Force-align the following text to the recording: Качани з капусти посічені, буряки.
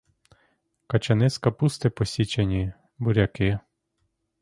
Качани 0.87 1.29
з 1.29 1.37
капусти 1.37 1.89
посічені, 1.89 2.73
буряки. 2.97 3.59